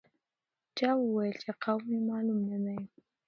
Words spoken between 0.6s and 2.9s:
چا وویل چې قوم یې معلوم نه دی.